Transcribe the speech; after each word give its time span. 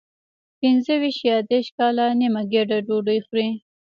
پنځه 0.59 0.93
ویشت 1.01 1.21
یا 1.29 1.37
دېرش 1.49 1.67
کاله 1.77 2.05
نیمه 2.19 2.41
ګېډه 2.51 2.77
ډوډۍ 2.87 3.19
خوري. 3.25 3.49